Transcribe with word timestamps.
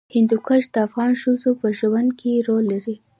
هندوکش 0.15 0.63
د 0.73 0.75
افغان 0.87 1.11
ښځو 1.21 1.51
په 1.61 1.67
ژوند 1.79 2.09
کې 2.19 2.43
رول 2.47 2.65
لري. 2.73 2.95